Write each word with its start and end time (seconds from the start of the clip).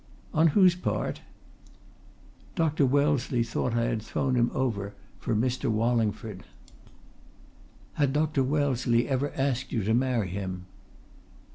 "On 0.33 0.47
whose 0.57 0.73
part?" 0.73 1.21
"Dr. 2.55 2.87
Wellesley 2.87 3.43
thought 3.43 3.75
I 3.75 3.83
had 3.83 4.01
thrown 4.01 4.33
him 4.33 4.49
over 4.51 4.95
for 5.19 5.35
Mr. 5.35 5.69
Wallingford." 5.69 6.41
"Had 7.93 8.11
Dr. 8.11 8.43
Wellesley 8.43 9.07
ever 9.07 9.31
asked 9.35 9.71
you 9.71 9.83
to 9.83 9.93
marry 9.93 10.29
him?" 10.29 10.65